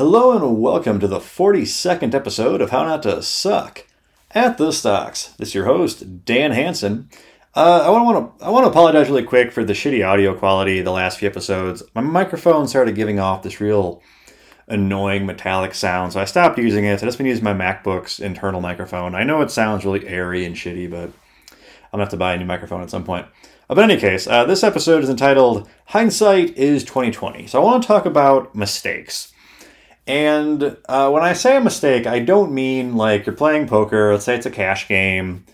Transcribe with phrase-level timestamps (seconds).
[0.00, 3.86] Hello and welcome to the 42nd episode of How Not to Suck
[4.30, 5.34] at the Stocks.
[5.36, 7.10] This is your host, Dan Hanson.
[7.54, 10.80] Uh, I want to I want to apologize really quick for the shitty audio quality
[10.80, 11.82] the last few episodes.
[11.94, 14.00] My microphone started giving off this real
[14.68, 16.94] annoying metallic sound, so I stopped using it.
[16.94, 19.14] I've just been using my MacBook's internal microphone.
[19.14, 21.58] I know it sounds really airy and shitty, but I'm
[21.92, 23.26] gonna have to buy a new microphone at some point.
[23.68, 27.64] Uh, but in any case, uh, this episode is entitled "Hindsight is 2020." So I
[27.66, 29.34] want to talk about mistakes.
[30.06, 34.12] And uh, when I say a mistake, I don't mean like you're playing poker.
[34.12, 35.44] Let's say it's a cash game.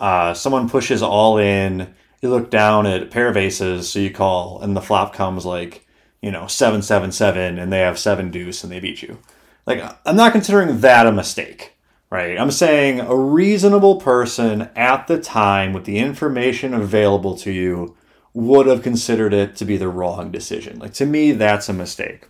[0.00, 1.94] Uh, someone pushes all in.
[2.22, 5.44] You look down at a pair of aces, so you call, and the flop comes
[5.44, 5.86] like
[6.20, 9.18] you know seven seven seven, and they have seven deuce, and they beat you.
[9.66, 11.74] Like I'm not considering that a mistake,
[12.10, 12.38] right?
[12.38, 17.96] I'm saying a reasonable person at the time with the information available to you
[18.32, 20.78] would have considered it to be the wrong decision.
[20.78, 22.28] Like to me, that's a mistake.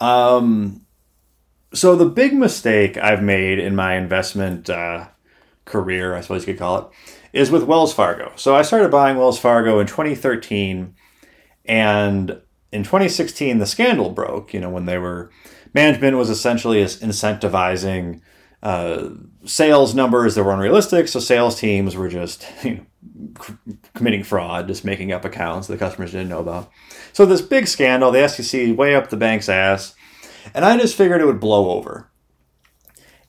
[0.00, 0.86] Um,
[1.72, 5.08] so the big mistake I've made in my investment uh,
[5.64, 6.84] career, I suppose you could call it,
[7.32, 8.32] is with Wells Fargo.
[8.36, 10.94] So I started buying Wells Fargo in 2013,
[11.66, 12.40] and
[12.72, 14.52] in 2016 the scandal broke.
[14.52, 15.30] You know when they were
[15.72, 18.20] management was essentially incentivizing
[18.62, 19.10] uh,
[19.44, 22.86] sales numbers that were unrealistic, so sales teams were just you know,
[23.94, 26.70] committing fraud, just making up accounts the customers didn't know about.
[27.12, 29.94] So this big scandal, the SEC way up the bank's ass,
[30.54, 32.10] and I just figured it would blow over.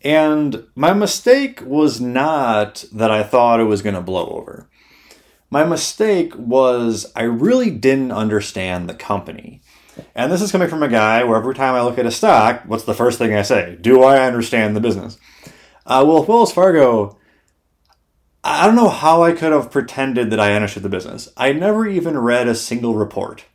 [0.04, 4.68] And my mistake was not that I thought it was going to blow over.
[5.50, 9.62] My mistake was I really didn't understand the company.
[10.16, 12.64] And this is coming from a guy where every time I look at a stock,
[12.66, 13.78] what's the first thing I say?
[13.80, 15.18] Do I understand the business?
[15.86, 17.20] Uh, well, Wells Fargo,
[18.44, 21.30] I don't know how I could have pretended that I understood the business.
[21.38, 23.46] I never even read a single report.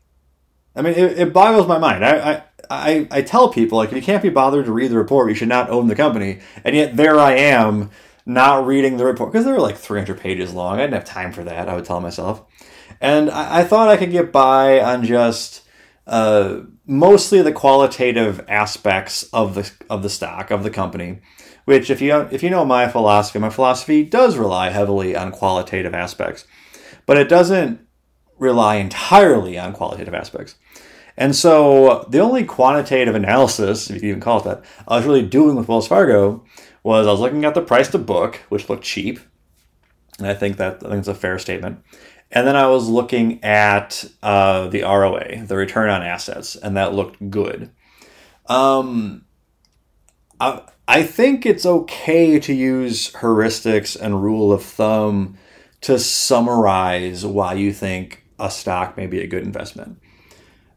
[0.76, 2.04] I mean, it, it boggles my mind.
[2.04, 4.96] I, I, I, I tell people, like, if you can't be bothered to read the
[4.96, 6.40] report, you should not own the company.
[6.62, 7.90] And yet there I am
[8.24, 10.78] not reading the report because they were like 300 pages long.
[10.78, 12.44] I didn't have time for that, I would tell myself.
[13.00, 15.62] And I, I thought I could get by on just
[16.06, 21.20] uh, mostly the qualitative aspects of the, of the stock, of the company
[21.66, 25.94] which if you if you know my philosophy, my philosophy does rely heavily on qualitative
[25.94, 26.46] aspects,
[27.04, 27.86] but it doesn't
[28.38, 30.54] rely entirely on qualitative aspects.
[31.16, 35.06] And so the only quantitative analysis, if you can even call it that, I was
[35.06, 36.44] really doing with Wells Fargo
[36.82, 39.18] was I was looking at the price to book, which looked cheap.
[40.18, 41.82] And I think that I think it's a fair statement.
[42.30, 46.92] And then I was looking at uh, the ROA, the return on assets, and that
[46.92, 47.70] looked good.
[48.46, 49.24] Um,
[50.40, 55.36] I, I think it's okay to use heuristics and rule of thumb
[55.80, 60.00] to summarize why you think a stock may be a good investment.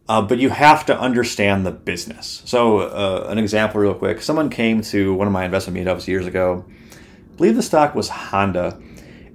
[0.08, 2.42] Uh, but you have to understand the business.
[2.46, 6.26] So, uh, an example, real quick someone came to one of my investment meetups years
[6.26, 6.66] ago.
[6.92, 8.82] I believe the stock was Honda.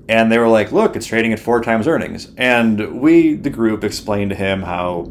[0.09, 2.31] And they were like, look, it's trading at four times earnings.
[2.37, 5.11] And we, the group, explained to him how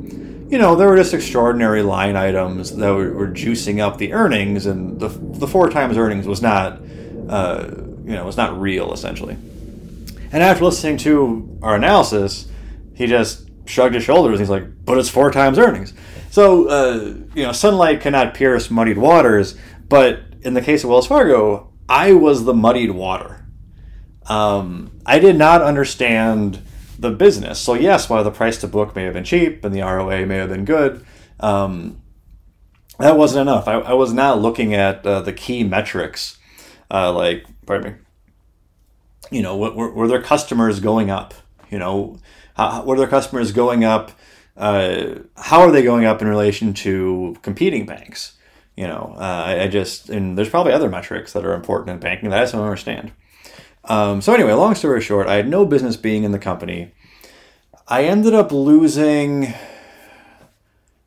[0.54, 4.68] you know, there were just extraordinary line items that were, were juicing up the earnings,
[4.68, 6.80] and the, the four times earnings was not,
[7.28, 7.72] uh,
[8.06, 9.34] you know, was not real essentially.
[9.34, 12.48] And after listening to our analysis,
[12.94, 14.38] he just shrugged his shoulders.
[14.38, 15.92] He's like, "But it's four times earnings."
[16.30, 19.58] So, uh, you know, sunlight cannot pierce muddied waters.
[19.90, 23.43] But in the case of Wells Fargo, I was the muddied water.
[24.28, 26.62] Um, I did not understand
[26.98, 27.60] the business.
[27.60, 30.38] So yes, while the price to book may have been cheap and the ROA may
[30.38, 31.06] have been good,
[31.40, 32.02] um,
[33.00, 33.68] that wasn't enough.
[33.68, 36.38] I, I, was not looking at uh, the key metrics,
[36.92, 37.98] uh, like pardon me.
[39.32, 41.34] You know, were, were their customers going up?
[41.70, 42.20] You know,
[42.56, 44.12] how, were their customers going up?
[44.56, 48.38] Uh, how are they going up in relation to competing banks?
[48.78, 52.00] You know, uh, I, I, just and there's probably other metrics that are important in
[52.00, 53.12] banking that I just don't understand.
[53.86, 56.94] Um, so anyway, long story short, I had no business being in the company.
[57.88, 59.48] I ended up losing,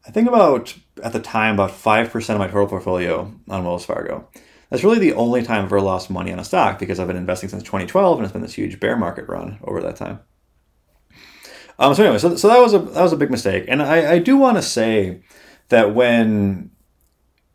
[0.07, 3.87] I think about at the time about five percent of my total portfolio on Wells
[3.87, 4.29] Fargo.
[4.71, 7.17] That's really the only time I've ever lost money on a stock because I've been
[7.17, 10.21] investing since 2012 and it's been this huge bear market run over that time.
[11.79, 14.15] Um, so anyway, so, so that was a that was a big mistake, and I,
[14.15, 15.23] I do want to say
[15.69, 16.71] that when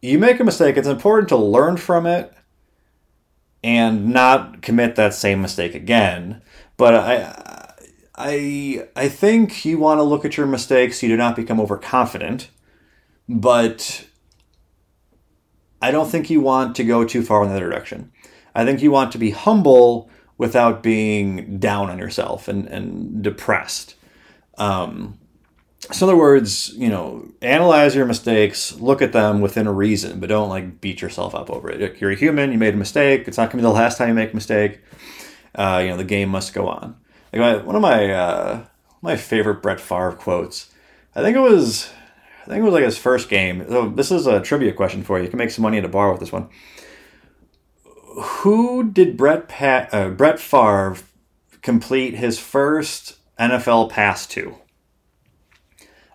[0.02, 2.34] you make a mistake, it's important to learn from it
[3.64, 6.42] and not commit that same mistake again.
[6.78, 7.74] But I,
[8.16, 11.04] I, I think you want to look at your mistakes.
[11.04, 12.50] You do not become overconfident,
[13.30, 14.06] but
[15.82, 18.12] I don't think you want to go too far in other direction.
[18.54, 23.96] I think you want to be humble without being down on yourself and, and depressed.
[24.58, 25.20] Um,
[25.90, 30.20] so in other words, you know, analyze your mistakes, look at them within a reason,
[30.20, 32.00] but don't like beat yourself up over it.
[32.00, 32.52] You're a human.
[32.52, 33.28] You made a mistake.
[33.28, 34.82] It's not going to be the last time you make a mistake.
[35.56, 36.96] Uh, you know, the game must go on.
[37.34, 38.66] Like my, one of my uh,
[39.02, 40.72] my favorite Brett Favre quotes.
[41.16, 41.92] I think it was
[42.44, 43.66] I think it was like his first game.
[43.68, 45.26] So this is a trivia question for you.
[45.26, 46.50] You can make some money at a bar with this one.
[47.96, 50.98] Who did Brett Pat, uh, Brett Favre
[51.62, 54.58] complete his first NFL pass to?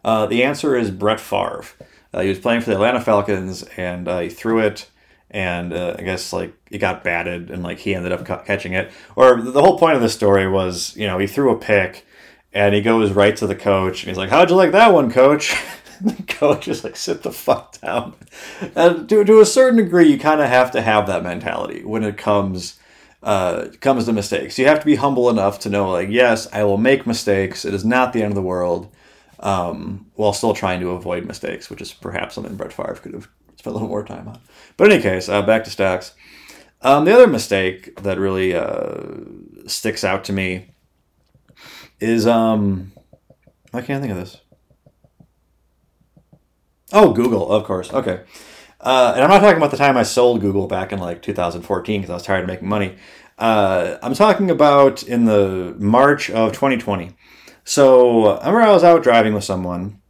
[0.06, 1.64] Uh, the answer is Brett Favre.
[2.14, 4.88] Uh, he was playing for the Atlanta Falcons, and uh, he threw it,
[5.32, 8.72] and uh, I guess like it got batted, and like he ended up ca- catching
[8.72, 8.92] it.
[9.16, 12.06] Or the whole point of this story was, you know, he threw a pick,
[12.52, 15.10] and he goes right to the coach, and he's like, "How'd you like that one,
[15.10, 15.60] coach?"
[16.00, 18.14] the coach is like, "Sit the fuck down."
[18.76, 22.04] And to to a certain degree, you kind of have to have that mentality when
[22.04, 22.78] it comes.
[23.22, 24.56] Uh, comes to mistakes.
[24.56, 27.64] You have to be humble enough to know, like, yes, I will make mistakes.
[27.64, 28.88] It is not the end of the world
[29.40, 33.28] um, while still trying to avoid mistakes, which is perhaps something Brett Favre could have
[33.56, 34.40] spent a little more time on.
[34.76, 36.14] But in any case, uh, back to stocks.
[36.82, 39.14] Um, the other mistake that really uh,
[39.66, 40.70] sticks out to me
[42.00, 42.92] is um,
[43.72, 44.40] I can't think of this.
[46.92, 47.92] Oh, Google, of course.
[47.92, 48.20] Okay.
[48.80, 52.00] Uh, and I'm not talking about the time I sold Google back in like 2014
[52.00, 52.96] because I was tired of making money.
[53.38, 57.16] Uh, I'm talking about in the March of 2020.
[57.66, 60.00] So I remember I was out driving with someone,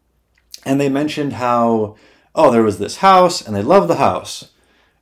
[0.67, 1.97] and they mentioned how,
[2.35, 4.51] oh, there was this house, and they loved the house.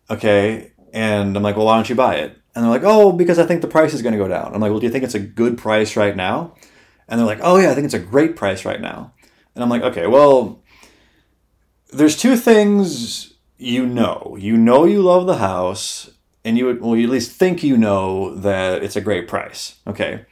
[0.09, 0.71] Okay.
[0.93, 2.39] And I'm like, well, why don't you buy it?
[2.55, 4.55] And they're like, oh, because I think the price is going to go down.
[4.55, 6.55] I'm like, well, do you think it's a good price right now?
[7.09, 9.13] And they're like, oh, yeah, I think it's a great price right now.
[9.57, 10.63] And I'm like, okay, well,
[11.93, 14.37] there's two things you know.
[14.39, 16.09] You know you love the house,
[16.45, 19.75] and you would, well, you at least think you know that it's a great price.
[19.89, 20.25] Okay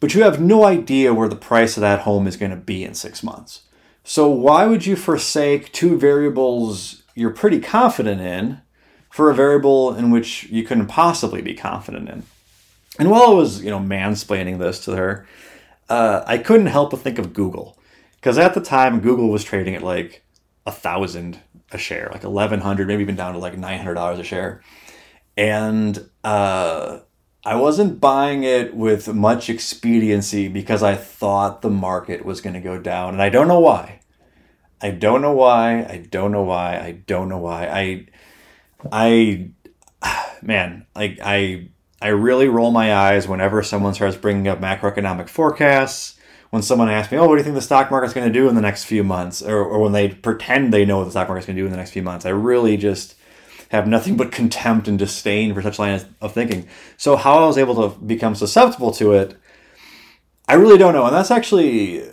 [0.00, 2.84] but you have no idea where the price of that home is going to be
[2.84, 3.62] in six months.
[4.04, 8.60] So, why would you forsake two variables you're pretty confident in
[9.10, 12.22] for a variable in which you couldn't possibly be confident in?
[12.98, 15.26] And while I was, you know, mansplaining this to her,
[15.88, 17.78] uh, I couldn't help but think of Google.
[18.16, 20.24] Because at the time, Google was trading at like
[20.66, 21.38] a thousand
[21.72, 24.62] a share, like eleven hundred, maybe even down to like nine hundred dollars a share.
[25.36, 27.00] And uh,
[27.46, 32.60] I wasn't buying it with much expediency because I thought the market was going to
[32.60, 33.14] go down.
[33.14, 34.00] And I don't know why.
[34.82, 35.84] I don't know why.
[35.84, 36.76] I don't know why.
[36.76, 37.68] I don't know why.
[37.68, 38.06] I,
[38.90, 39.50] I,
[40.42, 41.68] man, like I,
[42.02, 46.18] I really roll my eyes whenever someone starts bringing up macroeconomic forecasts.
[46.50, 48.48] When someone asks me, "Oh, what do you think the stock market's going to do
[48.48, 51.26] in the next few months?" or, or when they pretend they know what the stock
[51.28, 53.15] market's going to do in the next few months, I really just
[53.70, 56.68] have nothing but contempt and disdain for such lines of thinking.
[56.96, 59.36] So how I was able to become susceptible to it,
[60.48, 61.06] I really don't know.
[61.06, 62.04] And that's actually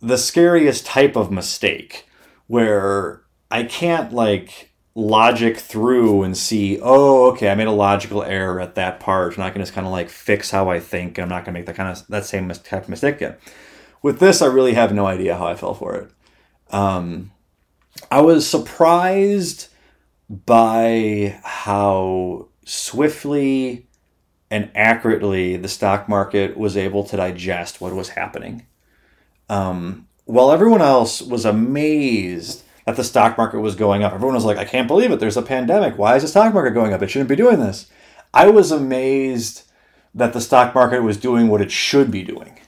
[0.00, 2.06] the scariest type of mistake
[2.46, 8.60] where I can't like logic through and see, oh, okay, I made a logical error
[8.60, 9.34] at that part.
[9.34, 11.44] I'm not going to just kind of like fix how I think, and I'm not
[11.44, 13.36] going to make that kind of that same type of mistake again.
[14.02, 16.10] With this, I really have no idea how I fell for it.
[16.70, 17.30] Um,
[18.10, 19.68] I was surprised
[20.28, 23.88] by how swiftly
[24.50, 28.66] and accurately the stock market was able to digest what was happening.
[29.48, 34.44] Um, while everyone else was amazed that the stock market was going up, everyone was
[34.44, 35.20] like, I can't believe it.
[35.20, 35.96] There's a pandemic.
[35.96, 37.02] Why is the stock market going up?
[37.02, 37.90] It shouldn't be doing this.
[38.32, 39.70] I was amazed
[40.14, 42.58] that the stock market was doing what it should be doing.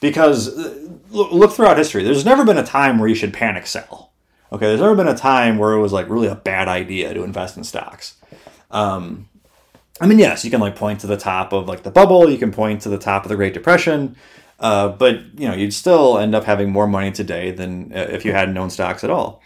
[0.00, 4.11] Because uh, look throughout history, there's never been a time where you should panic sell.
[4.52, 7.24] Okay, there's never been a time where it was like really a bad idea to
[7.24, 8.16] invest in stocks.
[8.70, 9.30] Um,
[9.98, 12.36] I mean, yes, you can like point to the top of like the bubble, you
[12.36, 14.14] can point to the top of the Great Depression,
[14.60, 18.26] uh, but you know you'd still end up having more money today than uh, if
[18.26, 19.42] you hadn't owned stocks at all,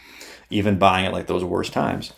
[0.50, 2.12] even buying at like those worst times.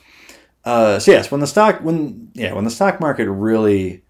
[0.65, 4.03] Uh, so yes, when the stock when yeah when the stock market really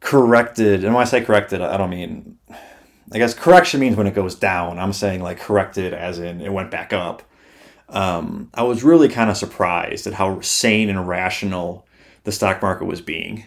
[0.00, 2.38] corrected, and when I say corrected, I don't mean
[3.12, 4.78] I guess correction means when it goes down.
[4.78, 7.22] I'm saying like corrected as in it went back up
[7.88, 11.86] um, I was really kind of surprised at how sane and rational
[12.24, 13.44] the stock market was being.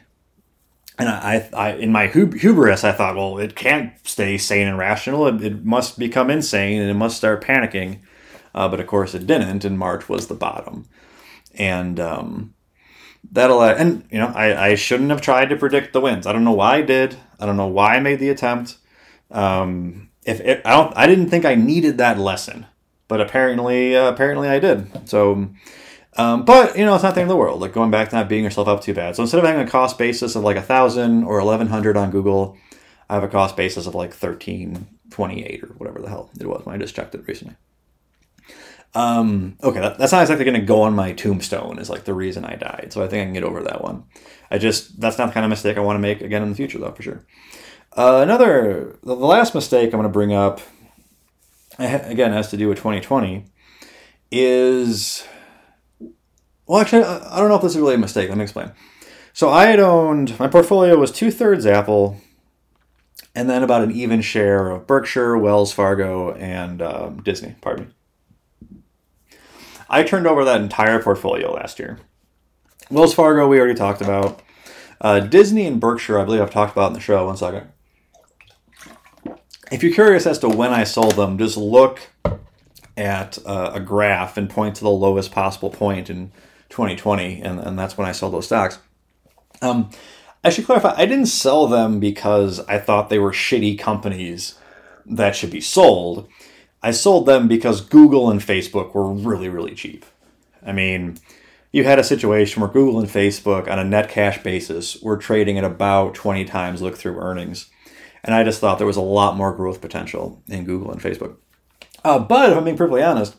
[0.97, 5.27] And I, I in my hubris, I thought, well, it can't stay sane and rational.
[5.27, 7.99] It, it must become insane and it must start panicking.
[8.53, 9.63] Uh, but of course, it didn't.
[9.63, 10.87] And March was the bottom.
[11.53, 12.53] And um,
[13.31, 16.27] that'll and you know I, I shouldn't have tried to predict the wins.
[16.27, 17.17] I don't know why I did.
[17.39, 18.77] I don't know why I made the attempt.
[19.31, 22.65] Um, if it, I don't, I didn't think I needed that lesson
[23.09, 25.09] but apparently, uh, apparently I did.
[25.09, 25.49] So,
[26.15, 27.59] um, but you know, it's not the end of the world.
[27.59, 29.17] Like going back to not beating yourself up too bad.
[29.17, 32.09] So instead of having a cost basis of like a thousand or eleven hundred on
[32.09, 32.57] Google,
[33.09, 36.65] I have a cost basis of like thirteen 28 or whatever the hell it was
[36.65, 37.55] when I just checked it recently.
[38.95, 42.13] Um, okay, that, that's not exactly going to go on my tombstone is like the
[42.13, 42.89] reason I died.
[42.91, 44.05] So I think I can get over that one.
[44.49, 46.55] I just, that's not the kind of mistake I want to make again in the
[46.55, 47.25] future, though, for sure.
[47.95, 50.61] Uh, another, the last mistake I'm going to bring up,
[51.79, 53.45] again, has to do with 2020,
[54.31, 55.25] is,
[56.65, 58.29] well, actually, I don't know if this is really a mistake.
[58.29, 58.71] Let me explain.
[59.33, 62.19] So I had owned, my portfolio was two thirds Apple,
[63.33, 67.93] and then about an even share of Berkshire, Wells Fargo, and um, Disney, pardon me.
[69.89, 71.99] I turned over that entire portfolio last year.
[72.91, 74.41] Wells Fargo, we already talked about.
[75.01, 77.25] Uh, Disney and Berkshire, I believe I've talked about in the show.
[77.25, 77.69] One second.
[79.71, 82.09] If you're curious as to when I sold them, just look
[82.97, 86.31] at uh, a graph and point to the lowest possible point in
[86.69, 88.79] 2020, and, and that's when I sold those stocks.
[89.61, 89.91] Um,
[90.43, 94.55] I should clarify, I didn't sell them because I thought they were shitty companies
[95.05, 96.27] that should be sold.
[96.81, 100.05] I sold them because Google and Facebook were really, really cheap.
[100.65, 101.17] I mean,
[101.71, 105.57] you had a situation where Google and Facebook, on a net cash basis, were trading
[105.57, 107.69] at about 20 times look through earnings.
[108.23, 111.37] And I just thought there was a lot more growth potential in Google and Facebook.
[112.03, 113.35] Uh, but if I'm being perfectly honest,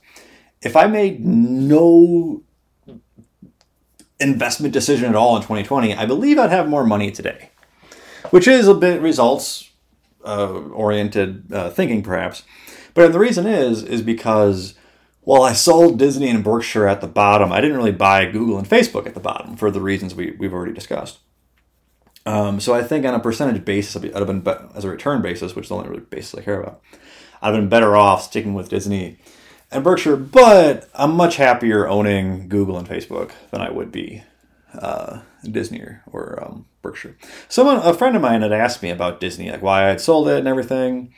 [0.63, 2.43] if I made no
[4.19, 7.51] investment decision at all in 2020, I believe I'd have more money today,
[8.31, 9.71] which is a bit results
[10.25, 12.43] uh, oriented uh, thinking, perhaps.
[12.93, 14.75] But the reason is is because
[15.23, 18.69] while I sold Disney and Berkshire at the bottom, I didn't really buy Google and
[18.69, 21.19] Facebook at the bottom for the reasons we, we've already discussed.
[22.27, 25.55] Um, so I think on a percentage basis, I'd have been as a return basis,
[25.55, 26.83] which is the only really basis I care about.
[27.43, 29.19] I've been better off sticking with Disney
[29.71, 34.23] and Berkshire, but I'm much happier owning Google and Facebook than I would be
[34.75, 37.17] uh, Disney or, or um, Berkshire.
[37.49, 40.39] Someone, a friend of mine, had asked me about Disney, like why I'd sold it
[40.39, 41.15] and everything.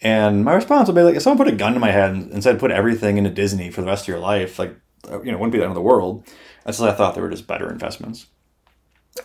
[0.00, 2.42] And my response would be like, if someone put a gun to my head and
[2.42, 4.74] said, put everything into Disney for the rest of your life, like,
[5.04, 6.24] you know, it wouldn't be the end of the world.
[6.64, 8.26] That's I thought they were just better investments.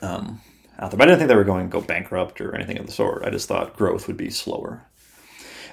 [0.02, 0.42] Um,
[0.80, 0.98] out there.
[0.98, 3.24] But I didn't think they were going to go bankrupt or anything of the sort.
[3.26, 4.86] I just thought growth would be slower.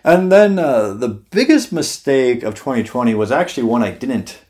[0.03, 4.45] And then uh, the biggest mistake of 2020 was actually one I didn't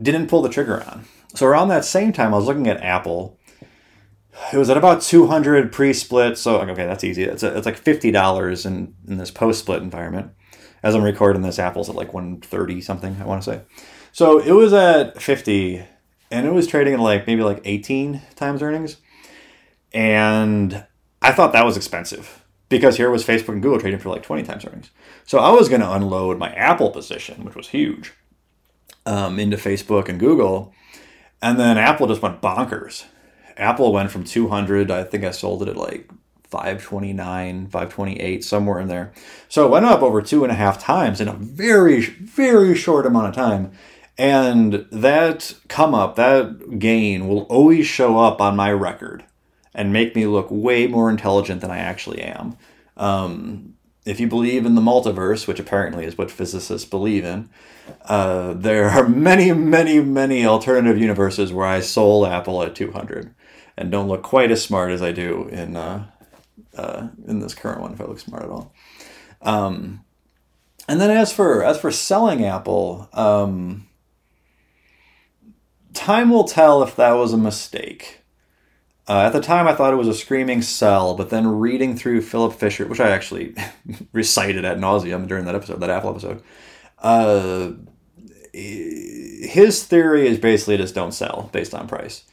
[0.00, 1.04] didn't pull the trigger on.
[1.34, 3.38] So around that same time, I was looking at Apple
[4.52, 8.66] it was at about 200 pre-split so okay that's easy it's, a, it's like $50
[8.66, 10.32] in, in this post-split environment
[10.82, 13.60] as i'm recording this apple's at like 130 something i want to say
[14.12, 15.84] so it was at 50
[16.30, 18.96] and it was trading at like maybe like 18 times earnings
[19.94, 20.84] and
[21.22, 24.42] i thought that was expensive because here was facebook and google trading for like 20
[24.42, 24.90] times earnings
[25.24, 28.12] so i was going to unload my apple position which was huge
[29.06, 30.74] um, into facebook and google
[31.40, 33.04] and then apple just went bonkers
[33.56, 34.90] Apple went from 200.
[34.90, 36.10] I think I sold it at like
[36.44, 39.12] 529, 528, somewhere in there.
[39.48, 43.06] So it went up over two and a half times in a very, very short
[43.06, 43.72] amount of time.
[44.16, 49.24] And that come up, that gain will always show up on my record
[49.74, 52.56] and make me look way more intelligent than I actually am.
[52.96, 57.48] Um, if you believe in the multiverse, which apparently is what physicists believe in,
[58.04, 63.34] uh, there are many, many, many alternative universes where I sold Apple at 200
[63.76, 66.06] and don't look quite as smart as I do in uh,
[66.76, 68.72] uh, in this current one if I look smart at all.
[69.42, 70.04] Um,
[70.88, 73.88] and then as for as for selling Apple, um,
[75.92, 78.20] time will tell if that was a mistake.
[79.06, 82.22] Uh, at the time, I thought it was a screaming sell, but then reading through
[82.22, 83.54] Philip Fisher, which I actually
[84.12, 86.42] recited at nauseum during that episode, that Apple episode,
[87.00, 87.72] uh,
[88.54, 92.24] his theory is basically just don't sell based on price.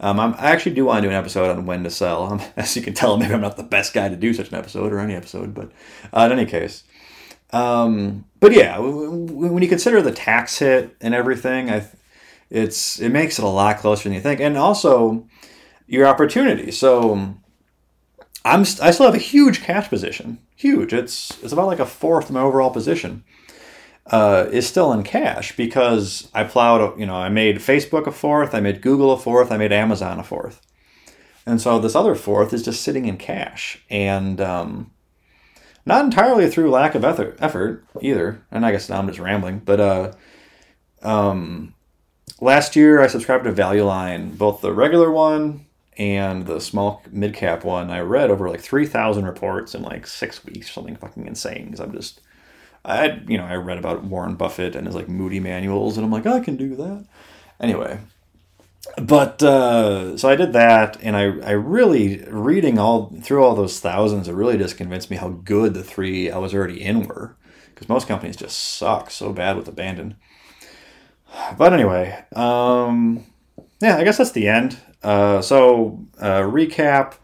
[0.00, 2.24] Um, i actually do want to do an episode on when to sell.
[2.24, 4.56] Um, as you can tell, maybe I'm not the best guy to do such an
[4.56, 5.72] episode or any episode, but
[6.12, 6.84] uh, in any case.
[7.52, 11.86] Um, but yeah, when you consider the tax hit and everything, I,
[12.50, 15.26] it's it makes it a lot closer than you think, and also
[15.88, 16.70] your opportunity.
[16.70, 17.34] So
[18.44, 20.92] I'm I still have a huge cash position, huge.
[20.92, 23.24] It's it's about like a fourth of my overall position
[24.10, 28.54] uh, is still in cash because I plowed, you know, I made Facebook a fourth,
[28.54, 30.62] I made Google a fourth, I made Amazon a fourth.
[31.44, 33.82] And so this other fourth is just sitting in cash.
[33.90, 34.90] And um,
[35.84, 38.42] not entirely through lack of effort either.
[38.50, 39.60] And I guess now I'm just rambling.
[39.60, 40.12] But uh,
[41.02, 41.74] um,
[42.40, 45.66] last year I subscribed to Value Line, both the regular one
[45.98, 47.90] and the small mid cap one.
[47.90, 51.92] I read over like 3,000 reports in like six weeks, something fucking insane because I'm
[51.92, 52.20] just
[52.84, 56.12] I you know I read about Warren Buffett and his like Moody manuals, and I'm
[56.12, 57.06] like I can do that.
[57.60, 57.98] Anyway,
[58.96, 63.80] but uh, so I did that, and I, I really reading all through all those
[63.80, 64.28] thousands.
[64.28, 67.36] It really just convinced me how good the three I was already in were,
[67.74, 70.16] because most companies just suck so bad with abandon.
[71.58, 73.26] But anyway, um,
[73.80, 74.78] yeah, I guess that's the end.
[75.02, 77.14] Uh, so uh, recap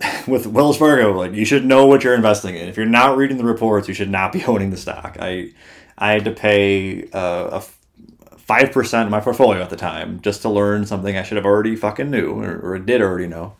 [0.26, 2.68] with Wells Fargo, like you should know what you're investing in.
[2.68, 5.16] If you're not reading the reports, you should not be owning the stock.
[5.20, 5.52] I
[5.98, 7.64] I had to pay uh, a
[8.38, 11.46] five percent of my portfolio at the time just to learn something I should have
[11.46, 13.56] already fucking knew or, or did already know.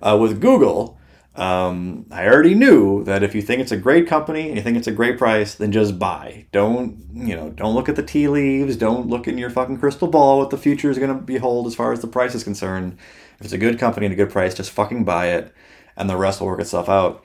[0.00, 0.98] Uh, with Google,
[1.34, 4.76] um, I already knew that if you think it's a great company and you think
[4.76, 6.46] it's a great price, then just buy.
[6.52, 7.50] Don't you know?
[7.50, 8.76] Don't look at the tea leaves.
[8.76, 11.74] Don't look in your fucking crystal ball what the future is going to behold as
[11.74, 12.98] far as the price is concerned.
[13.38, 15.54] If it's a good company and a good price, just fucking buy it,
[15.96, 17.24] and the rest will work itself out.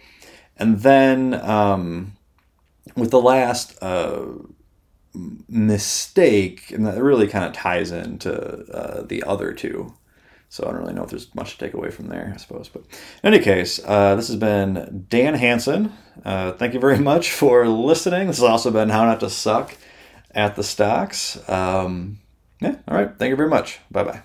[0.56, 2.14] And then um,
[2.96, 4.26] with the last uh,
[5.50, 8.34] mistake, and that really kind of ties into
[8.74, 9.94] uh, the other two.
[10.50, 12.70] So I don't really know if there's much to take away from there, I suppose.
[12.70, 12.84] But
[13.24, 15.94] in any case, uh, this has been Dan Hanson.
[16.24, 18.28] Uh, thank you very much for listening.
[18.28, 19.76] This has also been How Not to Suck
[20.32, 21.38] at the Stocks.
[21.50, 22.20] Um,
[22.62, 23.12] yeah, all right.
[23.18, 23.80] Thank you very much.
[23.92, 24.22] Bye bye.